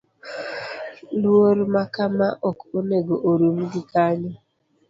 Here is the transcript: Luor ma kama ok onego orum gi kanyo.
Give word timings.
Luor 1.21 1.57
ma 1.73 1.83
kama 1.95 2.27
ok 2.49 2.59
onego 2.77 3.15
orum 3.29 3.57
gi 3.71 3.81
kanyo. 3.91 4.33